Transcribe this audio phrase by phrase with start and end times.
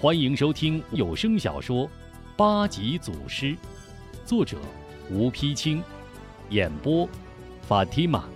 [0.00, 1.86] 欢迎收听有声小说
[2.36, 3.46] 《八级祖师》，
[4.26, 4.58] 作者
[5.10, 5.82] 吴丕清，
[6.50, 7.08] 演播
[7.62, 8.28] 法蒂玛。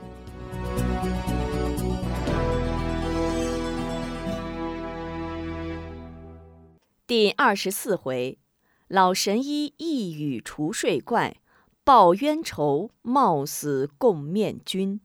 [7.07, 8.39] 第二十四回，
[8.87, 11.37] 老神医一语除睡怪，
[11.85, 15.01] 报冤仇冒死共面君。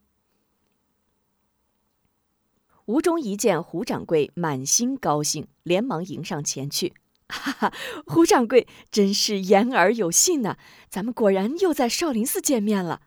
[2.85, 6.93] 吴中一见胡掌柜，满心高兴，连忙迎上前去。
[7.29, 7.73] 哈哈，
[8.05, 10.57] 胡掌柜真是言而有信呐！
[10.89, 13.03] 咱们果然又在少林寺见面了。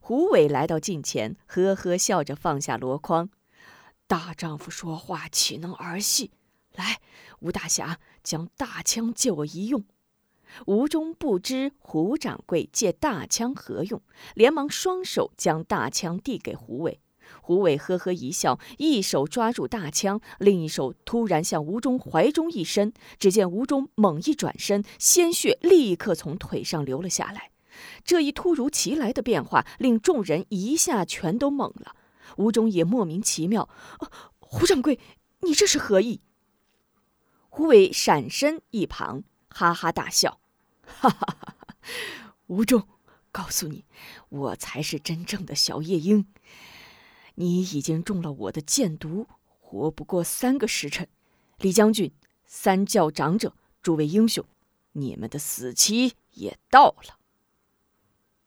[0.00, 3.30] 胡伟来到近前，呵呵笑着放下箩筐。
[4.06, 6.32] 大丈夫说话岂能儿戏？
[6.74, 7.00] 来，
[7.40, 9.82] 吴大侠，将大枪借我一用。
[10.66, 14.02] 吴中不知胡掌柜借大枪何用，
[14.34, 17.00] 连忙双手将大枪递给胡伟。
[17.42, 22.92] 胡伟呵呵一笑，一手抓住大枪，另一手突然向吴忠怀中一伸。
[23.18, 27.50] 只见吴忠猛一转身，鲜血立刻从腿上流了下来。
[28.04, 31.96] 这一突如其来的变化，令众人一下全都懵了。
[32.36, 33.68] 吴忠也莫名其妙
[34.38, 34.98] ：“胡掌柜，
[35.40, 36.20] 你这是何意？”
[37.48, 40.40] 胡伟闪身一旁，哈哈大笑
[40.84, 41.66] ：“哈哈哈哈！
[42.46, 42.86] 吴忠，
[43.32, 43.84] 告诉你，
[44.28, 46.26] 我才是真正的小夜莺。”
[47.40, 49.26] 你已经中了我的箭毒，
[49.60, 51.08] 活不过三个时辰。
[51.56, 52.12] 李将军、
[52.44, 54.44] 三教长者、诸位英雄，
[54.92, 57.18] 你们的死期也到了。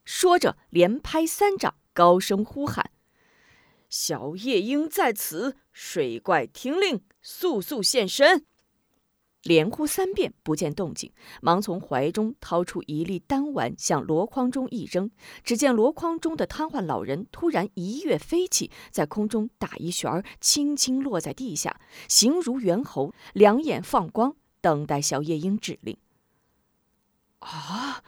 [0.06, 2.92] 说着，连拍三掌，高声呼喊
[3.90, 8.46] ：“小夜莺在此，水怪听令，速速现身！”
[9.44, 15.12] 连呼三遍，不见动静，忙从怀中掏出一粒丹丸，向箩筐中一扔。
[15.44, 25.98] 只见箩筐中的瘫痪老人突然一跃飞起，在空中打一旋儿，轻轻落在地下，形如猿猴，两眼放光，等待小夜莺指令。
[27.40, 28.02] 啊，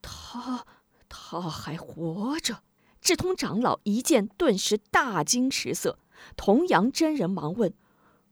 [0.00, 0.64] 他
[1.08, 2.62] 他还活着！
[3.02, 5.98] 智通长老一见，顿时大惊失色。
[6.36, 7.74] 童阳真人忙问：“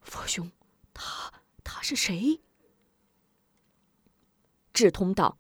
[0.00, 0.50] 佛兄，
[0.94, 1.32] 他？”
[1.88, 2.42] 是谁？
[4.74, 5.38] 智通道：“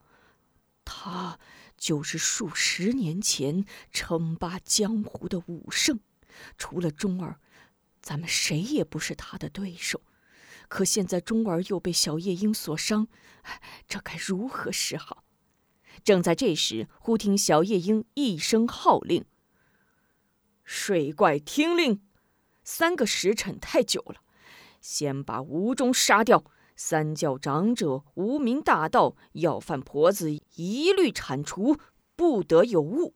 [0.82, 1.38] 他
[1.76, 6.00] 就是数十年前称霸江湖的武圣，
[6.56, 7.38] 除了钟儿，
[8.00, 10.00] 咱们谁也不是他的对手。
[10.68, 13.08] 可现在钟儿又被小夜莺所伤，
[13.86, 15.24] 这该如何是好？”
[16.02, 19.26] 正在这时，忽听小夜莺一声号令
[20.64, 22.08] ：“水怪听令！
[22.64, 24.22] 三个时辰太久了。”
[24.80, 26.44] 先把吴忠杀掉，
[26.76, 31.76] 三教长者、无名大盗、要饭婆子一律铲除，
[32.16, 33.14] 不得有误。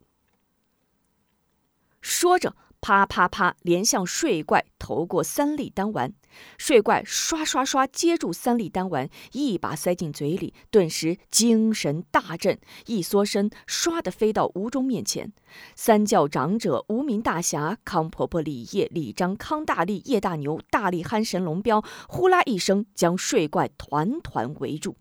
[2.01, 2.57] 说着。
[2.83, 3.55] 啪啪啪！
[3.63, 6.13] 连向睡怪投过三粒丹丸，
[6.59, 15.33] 睡怪刷刷刷接住三粒丹丸，一把塞进嘴里，顿时精神大振，一缩身，唰的飞到吴中面前。
[15.77, 24.97] 三教长者无名大侠康婆婆、李烨、李章、康大力、叶大牛、大力憨神龙彪，呼啦一声将睡怪团团围住。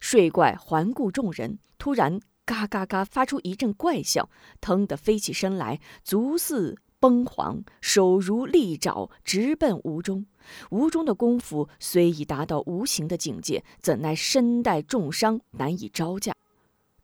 [0.00, 2.18] 睡怪环顾众人，突然。
[2.48, 3.04] 嘎嘎嘎！
[3.04, 10.24] 发出一阵怪笑，腾地飞起身来，足似崩黄，手如利爪，直奔吴中。
[10.70, 16.32] 吴中的功夫虽已达到无形的境界，怎奈身带重伤，难以招架。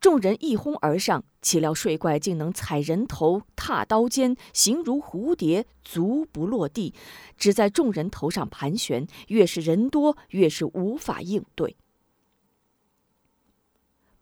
[0.00, 6.94] 众人一哄而上，岂料睡怪竟能踩人头、踏刀尖，形如蝴蝶，足不落地，
[7.36, 9.06] 只在众人头上盘旋。
[9.28, 11.76] 越是人多，越是无法应对。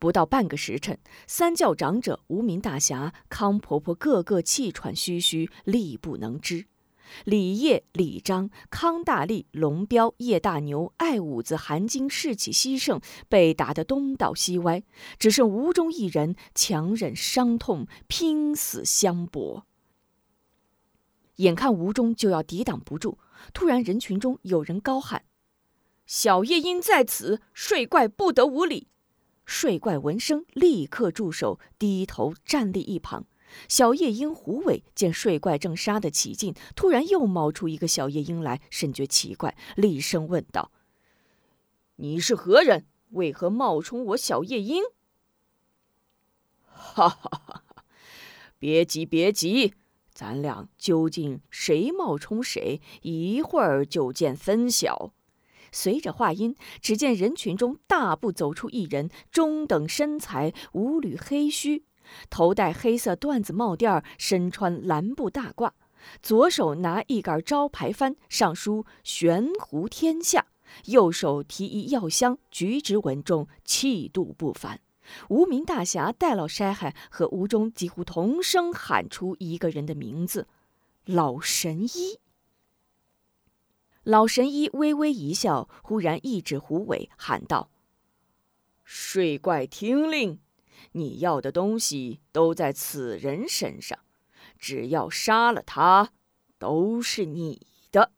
[0.02, 0.98] 不到半个时辰，
[1.28, 6.66] 三教长者、无名大侠、康婆婆个个气喘吁吁，力不能支。
[7.24, 14.82] 李烨、李章、康大力、龙彪、叶大牛、艾五子、韩金士气西盛，被打得东倒西歪，
[15.20, 19.66] 只剩吴中一人强忍伤痛，拼死相搏。
[21.36, 23.18] 眼看吴中就要抵挡不住，
[23.54, 25.22] 突然人群中有人高喊
[26.06, 28.88] ：“小夜莺在此，睡怪不得无礼！”
[29.44, 33.26] 睡怪闻声，立刻住手，低头站立一旁。
[33.68, 40.72] 小夜莺胡伟见睡怪正杀得起劲，突然又冒出一个小夜莺来，甚觉奇怪，厉声问道
[41.96, 42.86] ：“你是何人？
[43.10, 44.82] 为何冒充我小夜莺？”
[46.64, 47.64] 哈哈哈！
[48.58, 49.74] 别急，别急，
[50.14, 55.12] 咱俩究竟谁冒充谁，一会儿就见分晓。
[55.72, 61.84] 随着话音，只见人群中大步走出一人，中等身材，五缕黑须，
[62.30, 65.70] 头戴黑色缎子帽垫身穿蓝布大褂，
[66.22, 70.46] 左手拿一杆招牌幡，上书“悬壶天下”，
[70.86, 74.80] 右手提一药箱，举止稳重，气度不凡。
[75.28, 80.46] 无名大侠戴老筛海和吴中几乎同声喊出一个人的名字
[81.06, 82.20] ：“老神医。”
[84.04, 87.70] 老神医微微一笑，忽然一指胡伟，喊道
[88.82, 90.40] ：“睡怪听令，
[90.92, 94.00] 你要的东西都在此人身上，
[94.58, 96.10] 只要杀了他，
[96.58, 98.10] 都是你的。”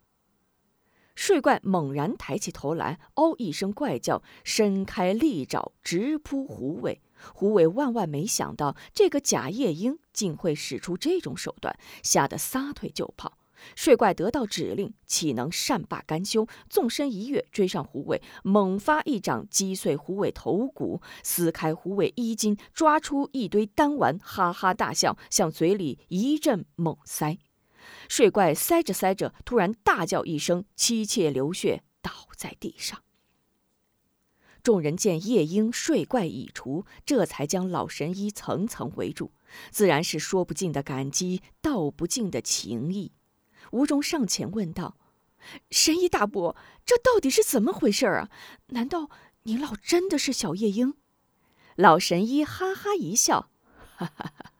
[1.14, 7.02] 睡怪猛然抬起头来，嗷一声怪叫，伸开利爪直扑胡伟。
[7.34, 13.36] 胡伟万万没想到，这个假夜莺竟会使出这种手段，吓得撒腿就跑。
[13.74, 16.46] 睡怪得到指令，岂能善罢甘休？
[16.68, 27.38] 纵身一跃，追上胡伟，猛发一掌击碎胡伟头骨，撕开胡伟衣襟，抓出一堆丹丸，哈哈大笑，向嘴里一阵猛塞。
[28.08, 33.00] 睡怪塞着塞着，突然大叫一声，妻妾流血，倒在地上。
[34.62, 39.30] 众人见夜莺睡怪已除，这才将老神医层层围住，
[39.70, 43.12] 自然是说不尽的感激，道不尽的情谊。
[43.74, 44.96] 吴中上前问道
[45.68, 46.54] ：“神医大伯，
[46.86, 48.30] 这到底是怎么回事啊？
[48.68, 49.10] 难道
[49.42, 50.94] 您老真的是小夜莺？”
[51.74, 53.50] 老神医哈哈一笑
[53.98, 54.52] ：“哈哈哈，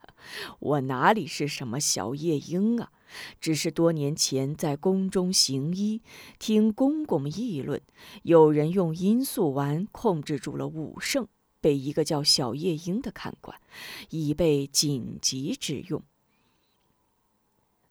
[0.59, 2.91] 我哪里是什么小夜莺啊？
[3.39, 6.01] 只是多年前在宫中行医，
[6.37, 7.81] 听公公议论，
[8.23, 11.25] 有人用罂粟丸控制住了武圣，
[11.61, 13.57] 被一个叫小夜莺的看管，
[14.09, 16.03] 以备紧急之用。”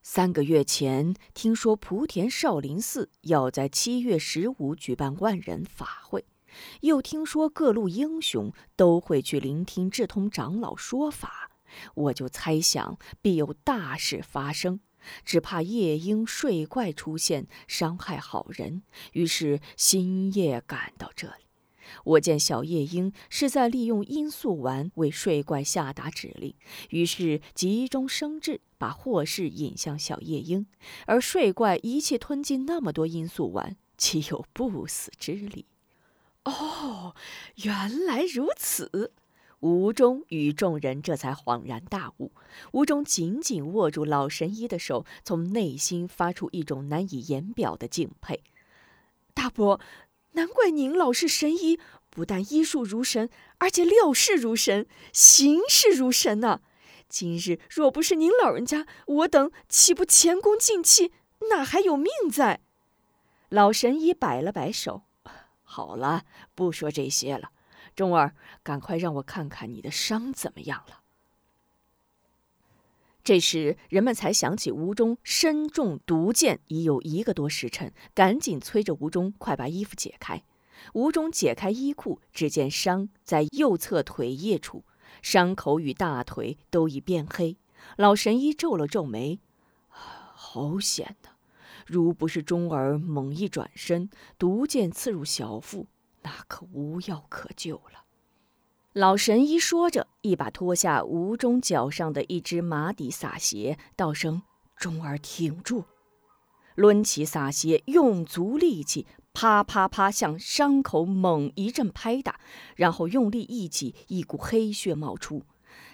[0.06, 6.26] 三个月前，听说莆田少林寺要在七月十五举办万人法会，
[6.82, 11.52] 又听说各路英雄都会去聆听智通长老说法，
[11.94, 14.80] 我就猜想必有大事发生，
[15.24, 18.82] 只怕夜莺睡怪出现伤害好人，
[19.14, 21.46] 于是星夜赶到这里。
[22.04, 26.54] 我见小夜莺是在利用罂粟丸为睡怪下达指令，
[26.90, 30.66] 于是急中生智，把祸事引向小夜莺。
[31.06, 35.66] 而睡怪一气吞进那么多罂粟丸，岂有不死之理？
[36.44, 37.14] 哦，
[37.62, 39.12] 原来如此！
[39.60, 42.32] 吴中与众人这才恍然大悟。
[42.72, 48.42] 吴中紧紧握住老神医的手，从内心发出一种难以言表的敬佩。
[49.32, 49.80] 大伯。
[50.34, 56.60] 难怪您老是神医，不但医术如神，而且料事如神，行事如神呐！
[57.08, 61.12] 今日若不是您老人家，我等岂不前功尽弃，
[61.50, 62.60] 哪还有命在？
[63.48, 65.02] 老神医摆了摆手
[65.62, 66.24] ：“好了，
[66.56, 67.50] 不说这些了。
[67.94, 68.34] 钟儿，
[68.64, 71.02] 赶快让我看看你的伤怎么样了。”
[73.24, 80.44] 这时，人们才想起吴中身中毒箭已有一个多时辰，赶紧催着吴中快把衣服解开。
[80.92, 84.84] 吴中解开衣裤，只见伤在右侧腿腋处，
[85.22, 87.56] 伤口与大腿都已变黑。
[87.96, 89.40] 老神医皱了皱眉
[89.88, 91.30] ：“好险呐！
[91.86, 95.86] 如不是钟儿猛一转身，毒箭刺入小腹，
[96.20, 98.03] 那可无药可救了。”
[98.94, 104.42] 老神医说着，一把脱下吴中脚上的一只麻底洒鞋，道声
[104.78, 105.82] ：“钟儿挺住。”
[106.76, 112.38] 抡起洒鞋，用足力气，啪啪啪向伤口猛一阵拍打，
[112.76, 115.42] 然后用力一挤，一股黑血冒出。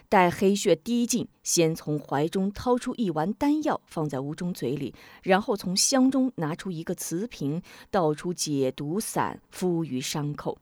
[0.07, 4.93] 待黑血滴尽，先从怀中掏出一丸丹药，放在吴中嘴里，
[5.23, 10.59] 然后从箱中拿出一个瓷瓶，倒出解毒散，敷于伤口。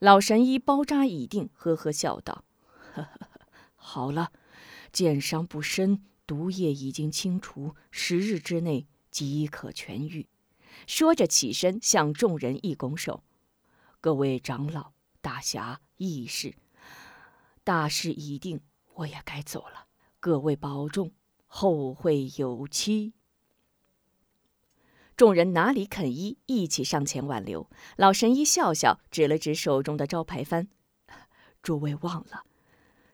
[0.00, 2.42] 老神医包扎已定，呵呵笑道
[2.94, 3.28] ：“呵 呵
[3.76, 4.32] 好了，
[4.90, 10.26] 箭伤不深，毒液已经清除，十日之内即可痊愈。”
[10.88, 13.22] 说着起身向众人一拱手
[14.00, 16.54] ：“各位长老、大侠、义士，
[17.62, 18.62] 大事已定，
[18.94, 19.84] 我也该走了。
[20.18, 21.12] 各位保重，
[21.46, 23.12] 后会有期。”
[25.20, 27.68] 众人哪里肯依，一起上前挽留。
[27.98, 30.68] 老神医笑笑，指了指手中的招牌幡
[31.62, 32.44] ：“诸位忘了，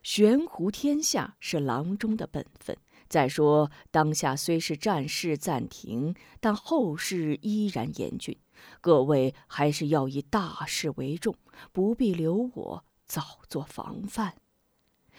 [0.05, 2.77] 悬壶天下是郎中的本分。
[3.09, 8.39] 再说当下虽是战事暂停，但后事依然严峻。
[8.81, 11.35] 各位还是要以大事为重，
[11.73, 14.37] 不必留我，早做防范。”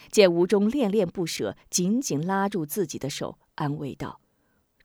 [0.10, 4.22] 见吴中恋恋不舍，紧紧拉住自己的手，安慰道：“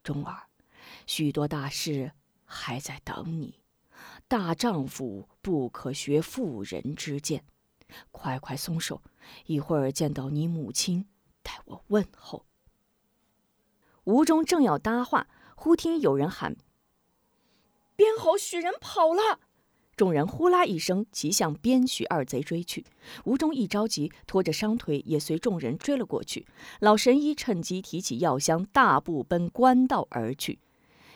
[0.02, 0.46] 钟儿。”
[1.06, 2.12] 许多大事
[2.44, 3.60] 还在等你，
[4.28, 7.44] 大丈夫不可学妇人之见，
[8.10, 9.02] 快快松手，
[9.46, 11.06] 一会儿见到你母亲，
[11.42, 12.46] 代我问候。
[14.04, 16.56] 吴中正要搭话，忽听有人喊
[17.94, 19.40] ：“边侯许人跑了！”
[19.94, 22.84] 众人呼啦一声齐向边许二贼追去。
[23.24, 26.46] 吴中一着急，拖着伤腿也随众人追了过去。
[26.80, 30.58] 老神医趁机提起药箱，大步奔官道而去。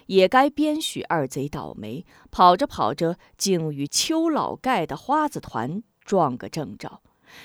[0.07, 7.01] 也该边许二贼倒霉，跑着跑着，竟与邱老盖的花子团撞个正着。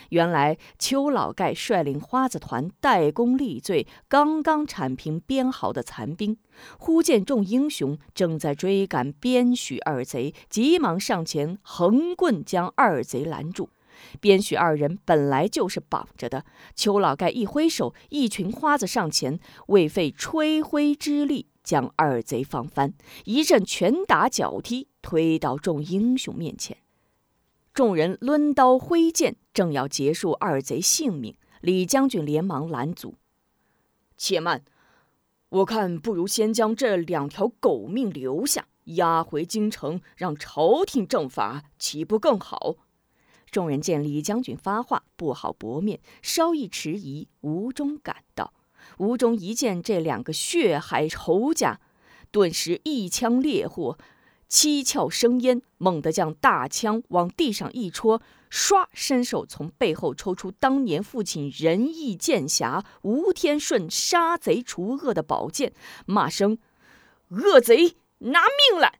[0.10, 6.38] 原来邱老盖率领花子团代功立罪，刚刚铲平边豪的残兵，
[6.78, 13.70] 忽见众英雄正在追赶边许二贼，急忙上前横棍将二贼拦住。
[14.20, 16.46] 边许二人本来就是绑着的，
[16.76, 21.48] 邱老盖一挥手，一群花子上前，未费吹灰之力。
[21.64, 26.78] 将二贼放翻，一阵拳打脚踢，推到众英雄面前。
[27.72, 33.14] 众人抡刀挥剑，正要结束二贼性命，李将军连忙拦阻
[34.18, 34.64] ：“且慢，
[35.50, 42.78] 我看不如先将这两条狗命留下，押回京城，让朝廷正法，岂不更好？”
[43.52, 48.54] 众人见李将军发话，不好驳面，稍一迟疑，吴中赶到。
[48.98, 51.80] 吴中一见这两个血海仇家，
[52.32, 53.98] 顿时一腔烈火，
[54.48, 65.74] 七窍生烟，猛地将大枪往地上一戳，唰，伸手从背后抽出当年父亲仁义剑侠吴天顺杀贼除恶的宝剑，
[66.06, 66.58] 骂声
[67.30, 68.42] ：“恶贼，拿
[68.72, 69.00] 命来！”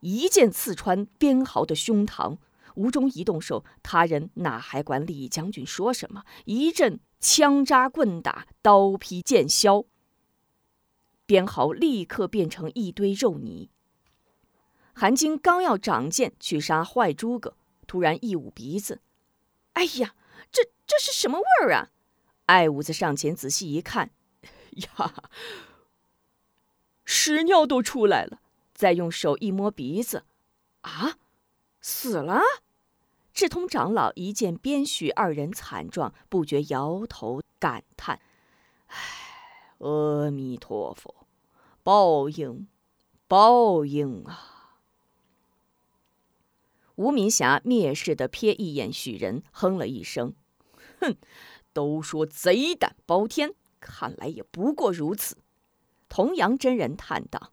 [0.00, 2.38] 一剑刺穿边豪的胸膛。
[2.74, 6.24] 吴中一动手，他人哪还管李将军说什么？
[6.44, 7.00] 一阵。
[7.24, 9.86] 枪扎棍打，刀劈剑削，
[11.24, 13.70] 边豪立刻变成一堆肉泥。
[14.92, 19.02] 韩晶刚要长剑去杀坏诸葛，突然一捂鼻子
[19.74, 20.16] ：“哎呀，
[20.50, 21.90] 这这是什么味儿啊？”
[22.46, 24.10] 艾五子上前仔细一看，
[24.98, 25.14] 呀，
[27.04, 28.40] 屎尿都出来了。
[28.74, 30.24] 再用手一摸鼻子，
[30.80, 31.18] 啊，
[31.82, 32.40] 死了。
[33.34, 38.20] 智通长老一见边许二人惨状，不觉摇头感叹
[38.86, 38.96] ：“唉，
[39.78, 41.26] 阿弥陀佛，
[41.82, 42.68] 报应，
[43.26, 44.78] 报应啊！”
[46.96, 50.34] 吴明霞蔑视的瞥一眼许仁，哼了一声
[51.00, 51.16] ：“哼，
[51.72, 55.38] 都说贼胆包天，看来也不过如此。”
[56.10, 57.52] 童阳真人叹道：“，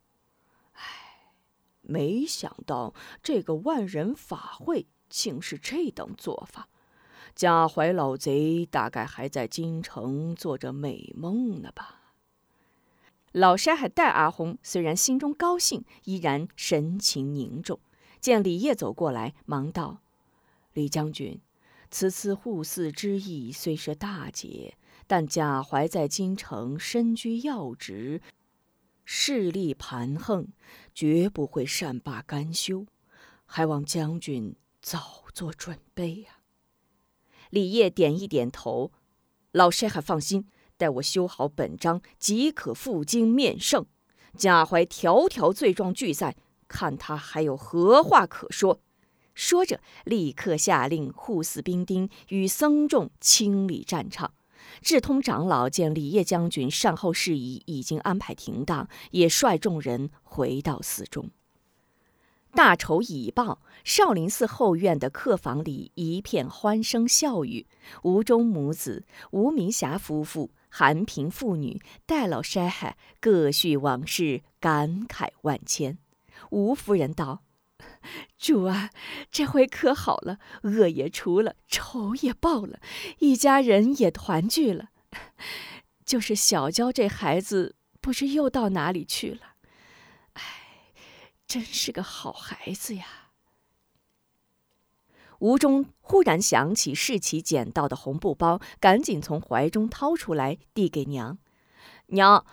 [1.89, 6.69] 没想到这个万人法会。”竟是这等做法，
[7.33, 12.13] 贾怀老贼大概还在京城做着美梦呢吧？
[13.31, 17.79] 老山还带阿红，虽然心中高兴，依然神情凝重。
[18.19, 19.97] 见李烨走过来，忙道
[20.73, 21.41] ：“李将军，
[21.89, 24.77] 此次护寺之意虽是大捷，
[25.07, 28.21] 但贾怀在京城身居要职，
[29.11, 30.49] 势力盘横，
[30.93, 32.85] 绝不会善罢甘休，
[33.43, 36.41] 还望将军。”早做准备呀！
[37.49, 38.91] 李烨点一点头，
[39.51, 40.47] 老师还放心，
[40.77, 43.87] 待我修好本章，即可赴京面圣。
[44.37, 46.35] 贾怀条条罪状俱在，
[46.67, 48.79] 看他还有何话可说。
[49.33, 54.35] 说着，立刻下令护寺兵丁与僧众清理战场。
[54.81, 61.29] 智通长老见李烨将军善后事宜已经安排停当，也率众人回到寺中。
[62.51, 67.67] 大仇已报，少林寺后院的客房里一片欢声笑语。
[68.01, 75.99] 吴中母子、吴明霞夫妇、韩平父女、戴老筛海各叙往事，感慨万千。
[76.49, 77.43] 吴夫人道
[78.37, 78.89] ：“主啊，
[79.31, 82.79] 这回可好了，恶也除了，仇也报了，
[83.19, 84.89] 一家人也团聚了。
[86.05, 89.41] 就是小娇这孩子，不知又到哪里去了。”
[91.47, 93.31] 真是个好孩子呀！
[95.39, 101.39] 吴中忽然想起世奇捡到的红布包，赶紧从怀中掏出来，递给娘。
[102.09, 102.45] 娘，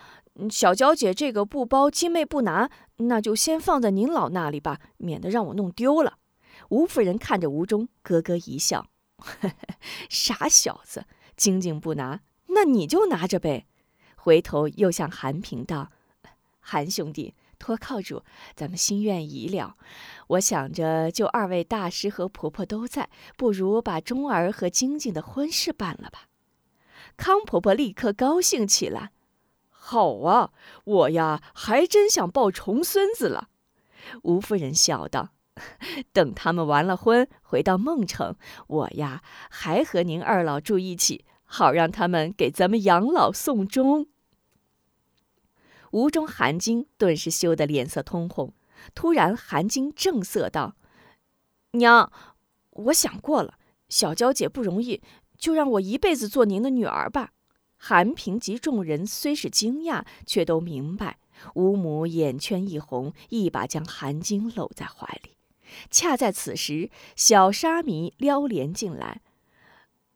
[0.50, 6.18] 小娇姐这个布包，金妹不拿，那就先放在您老那里吧，免得让我弄丢了。
[6.70, 8.86] 吴夫人看着吴中，咯咯一笑
[10.08, 11.04] ：“傻小子，
[11.36, 13.66] 晶晶不拿，那你就拿着呗。”
[14.16, 15.90] 回头又向韩平道
[16.60, 18.22] ：“韩兄弟。”托靠主，
[18.54, 19.76] 咱们心愿已了。
[20.26, 26.28] 我想着，就二位大师和婆婆都在，不如把钟儿和晶晶的婚事办了吧。
[27.16, 29.12] 康婆婆立刻高兴起来
[29.88, 30.50] ：“好啊，
[30.82, 33.50] 我呀还真想抱重孙子了。”
[34.24, 35.30] 吴夫人笑道
[36.12, 38.34] ：“等他们完了婚，回到孟城，
[38.66, 44.08] 我呀还和您二老住一起，好让他们给咱们养老送终。”
[45.92, 48.52] 吴中、韩晶顿时羞得脸色通红。
[48.92, 50.74] 突然，韩晶正色道
[51.78, 52.10] ：“娘，
[52.70, 53.54] 我想过了，
[53.88, 55.00] 小娇姐不容易，
[55.38, 57.30] 就让我一辈子做您的女儿吧。
[57.88, 61.18] 韩平及众人虽是惊讶，却都明白。
[61.54, 65.36] 吴母眼圈一红，一把将韩晶搂在怀里。
[65.88, 69.20] 恰在此时，小沙弥撩帘进来：“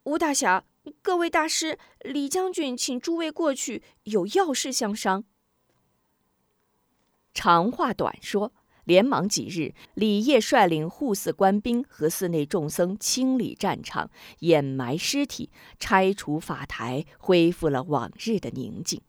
[0.03, 0.65] 吴大侠，
[1.01, 5.23] 各位大师，李将军请诸位过去，有要事相商。”
[7.33, 8.51] 长话短说。
[8.85, 14.09] 连忙几日，李业率领护寺官兵和寺内众僧清理战场，
[14.39, 19.01] 掩埋尸体，拆除法台，恢复了往日的宁静。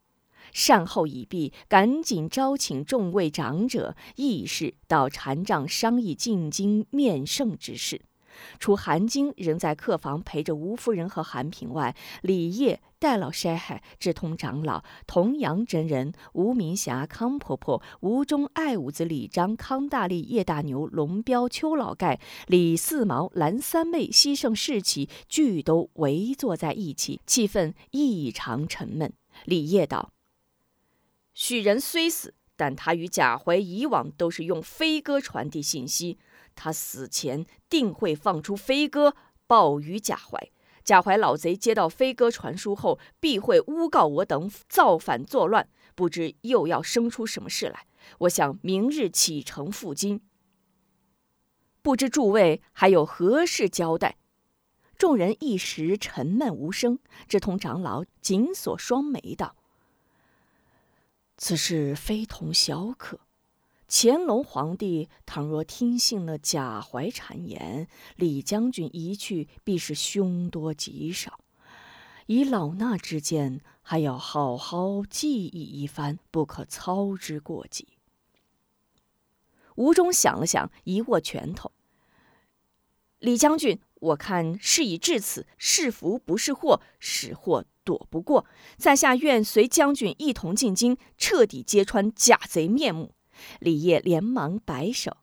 [0.53, 8.03] 善后已毕，赶紧招请众位长者议事到禅帐商议进京面圣之事。
[8.59, 29.13] 除韩晶仍在客房陪着吴夫人和韩平外，李烨、戴老筛海、智通长老、童阳真人、吴明霞、康婆婆、吴忠爱五子李章、康大力、叶大牛、龙彪、邱老盖、李四毛、蓝三妹、西圣士气，俱都围坐在一起，气氛异常沉闷。
[29.45, 30.11] 李烨道
[31.35, 36.19] ：“许人虽死，但他与贾怀以往都是用飞鸽传递信息。”
[36.55, 39.15] 他死前定会放出飞鸽
[39.47, 40.51] 报于贾怀，
[40.85, 47.87] 贾怀老贼接到飞鸽传书后，必会诬告我等造反作乱，不知又要生出什么事来。
[48.21, 50.21] 我想明日启程赴京，
[51.83, 54.17] 不知诸位还有何事交代？
[54.99, 56.99] 众人一时沉闷无声。
[57.27, 59.57] 智通长老紧锁双眉道
[61.37, 63.21] ：“此事非同小可。”
[63.95, 71.39] 乾隆皇帝倘若听信了贾怀谗言，李将军一去，必是凶多吉少。
[72.25, 77.87] 以老衲之见，还要好好记忆一番，不可操之过急。
[79.75, 81.71] 吴中想了想，一握拳头
[83.21, 88.47] ：“李将军，我看事已至此，是福不是祸，是祸躲不过。
[88.79, 93.13] 在下愿随将军一同进京，彻底揭穿假贼面目。”
[93.61, 95.17] 李业连忙摆手：“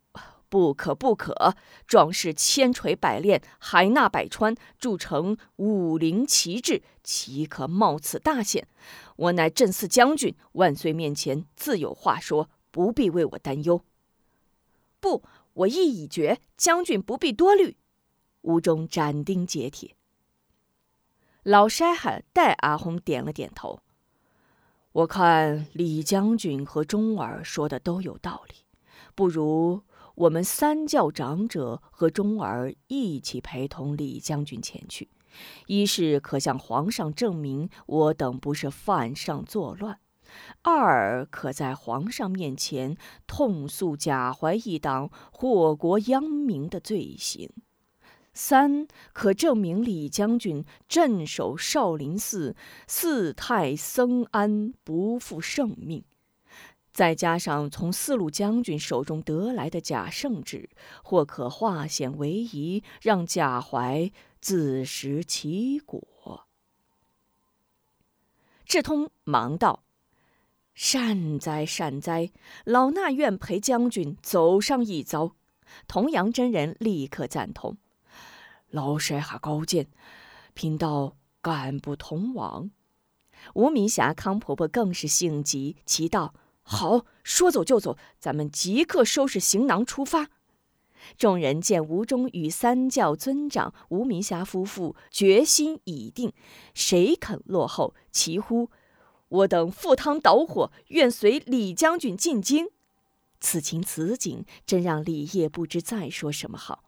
[0.50, 1.56] 不可，不可！
[1.86, 8.68] 壮士千锤百炼，海纳百川，铸成武林奇志，岂可冒此大险？
[9.16, 13.84] 我乃镇寺将军，万岁面前自有话说，不必为我担忧。”
[15.00, 17.78] 不，我意已决，将军不必多虑。
[18.42, 19.96] 吴中斩钉截铁。
[21.44, 23.80] 老筛海戴阿红点了点头。
[24.92, 28.56] 我看李将军和钟儿说的都有道理，
[29.14, 29.84] 不如
[30.16, 35.10] 我们三教长者和钟儿一起陪同李将军前去，
[35.68, 40.00] 一是可向皇上证明我等不是犯上作乱，
[40.64, 42.98] 二可在皇上面前
[43.28, 47.52] 痛诉贾怀一党祸国殃民的罪行。
[48.42, 52.56] 三可证明李将军镇守少林寺，
[52.88, 56.06] 四太僧安不负圣命，
[56.94, 60.70] 再加上从四路将军手中得来的假圣旨，
[61.04, 66.48] 或可化险为夷，让贾怀自食其果。
[68.66, 69.84] 智通忙道
[70.74, 72.32] ：“善哉善哉，
[72.64, 75.36] 老衲愿陪将军走上一遭。”
[75.90, 77.78] 童阳真人立刻赞同。
[78.72, 79.88] 老筛哈高见，
[80.54, 82.70] 贫道敢不同往？
[83.54, 90.30] 吴明霞、康婆婆更是性急，齐道：“好，说走就走，咱们即刻收拾行囊出发。”
[91.18, 96.34] 众人见吴中与三教尊长、吴明霞夫妇决心已定，
[96.74, 97.96] 谁肯落后？
[98.12, 98.70] 齐呼
[99.30, 102.68] ：“我等赴汤蹈火，愿随李将军进京。”
[103.40, 106.84] 此情此景，真让李业不知再说什么好。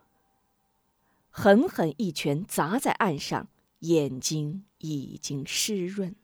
[1.31, 3.47] 狠狠一拳砸在岸上，
[3.79, 6.15] 眼睛已经湿润。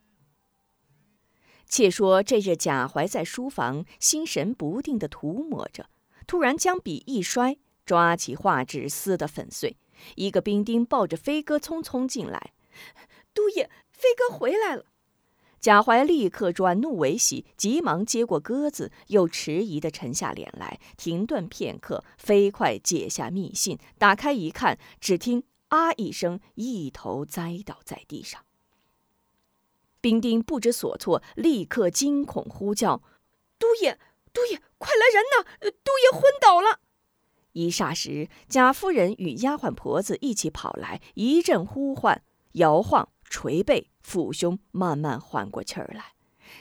[1.65, 5.89] 且说这日，贾怀在书房心神不定地涂抹着，
[6.27, 9.77] 突然将笔一摔，抓起画纸撕得粉碎。
[10.15, 12.53] 一个兵丁抱着飞哥匆匆进来
[13.33, 14.85] ：“都爷，飞哥回来了。”
[15.59, 28.41] 贾怀立刻转怒为喜，急忙接过鸽子，又迟疑地沉下脸来，停顿片刻，飞快解下密信，打开一看，只听“啊”一声，一头栽倒在地上。
[29.99, 33.01] 兵丁不知所措，立刻惊恐呼叫
[33.59, 33.99] ：“都爷，
[34.31, 35.71] 都爷，快来人呐！
[35.83, 36.79] 都爷昏倒了！”
[37.53, 42.21] 一霎时，贾夫人与丫鬟婆子一起跑来，一阵呼唤、
[42.53, 43.09] 摇晃。
[43.29, 46.13] 捶背、抚胸，慢慢缓过气儿来。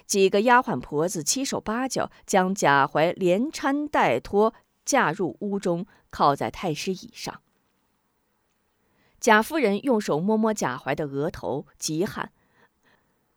[0.04, 4.52] 几个丫鬟婆子七手八脚将贾怀连搀带拖
[4.84, 7.40] 架入屋中，靠在太师椅上。
[9.20, 12.32] 贾夫人用手摸摸贾怀的额头，急喊：“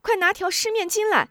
[0.02, 1.30] 快拿条湿面巾来！”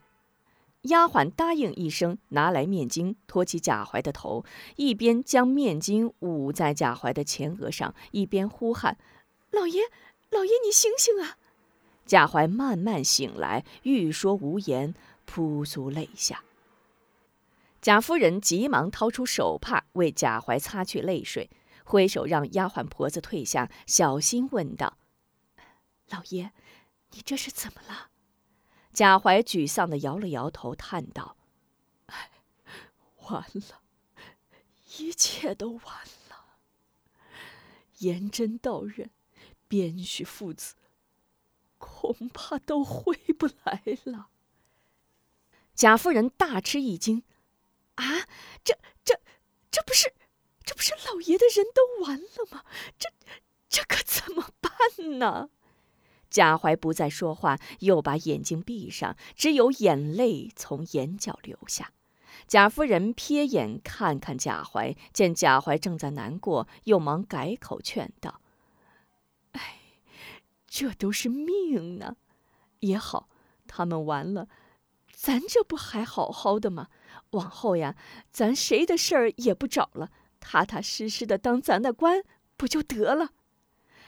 [0.82, 4.44] 丫鬟答应一声，拿来面巾，托起贾怀的头，
[4.76, 8.96] 一边将面巾捂在贾怀的前额上，一边呼喊
[9.50, 9.82] ：“老爷，
[10.30, 11.36] 老爷，你醒醒啊！”
[12.08, 14.94] 贾怀慢慢醒来，欲说无言，
[15.26, 16.42] 扑簌泪下。
[17.82, 21.50] 贾夫人急忙掏出手帕为贾怀擦去泪水，
[21.84, 24.96] 挥手让丫鬟婆子退下，小心问道
[26.08, 26.52] ：“老爷，
[27.10, 28.08] 你这是怎么了？”
[28.94, 31.36] 贾怀沮丧的摇了摇头，叹道：“，
[33.28, 33.82] 完了，
[34.96, 35.84] 一切都完
[36.30, 36.56] 了。
[37.98, 39.10] 颜真道人、
[39.68, 40.74] 卞须父子，
[42.00, 44.28] 恐怕都回不来了。”
[45.74, 47.24] 贾夫人大吃一惊
[47.96, 48.26] ：“啊，
[48.62, 49.20] 这、这、
[49.70, 50.14] 这不是，
[50.64, 52.64] 这不是老爷的人都完了吗？
[52.98, 53.10] 这、
[53.68, 55.50] 这可怎么办呢？”
[56.30, 61.92] 贾怀不再说话，又把眼睛闭上，只有眼泪从眼角流下。
[62.46, 68.40] 贾夫人瞥眼看看贾怀，见贾怀正在难过，又忙改口劝道：“，
[70.68, 72.16] 这都是命呢，
[72.80, 73.30] 也好，
[73.66, 74.48] 他们完了，
[75.10, 76.88] 咱这不还好好的吗？
[77.30, 77.96] 往后呀，
[78.30, 82.22] 咱谁的事儿也不找了，踏踏实实的当咱的官，
[82.58, 83.30] 不就得了？”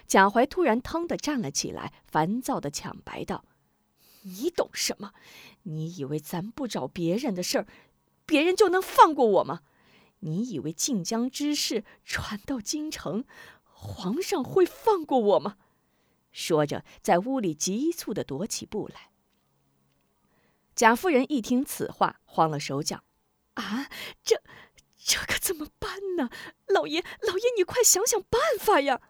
[0.07, 3.44] 贾怀突然腾的站了起来，烦躁的抢白道
[4.23, 5.12] ：“你懂什么？
[5.62, 7.66] 你以为咱不找别人的事儿，
[8.27, 9.61] 别人就能放过我吗？
[10.20, 13.25] 你以为晋江之事传到京城，
[13.62, 15.57] 皇上会放过我吗？”
[16.33, 19.11] 说着，在屋里急促地踱起步来。
[20.75, 23.05] 贾夫人一听此话，慌了手脚
[23.55, 23.90] ：“啊，
[24.23, 24.43] 这
[24.97, 26.31] 这可怎么办呢？
[26.66, 29.01] 老爷，老爷，你快想想办法呀！”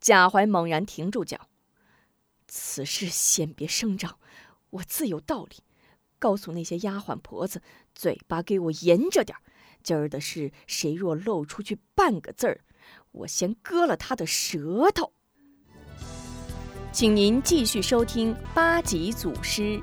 [0.00, 1.48] 贾怀猛然停住脚，
[2.48, 4.18] 此事先别声张，
[4.70, 5.62] 我自有道理。
[6.18, 7.60] 告诉那些丫鬟婆子，
[7.94, 9.36] 嘴巴给我严着点
[9.82, 12.64] 今儿的事，谁若露出去半个字儿，
[13.12, 15.12] 我先割了他的舌头。
[16.96, 19.78] 请您继续收听八级祖师。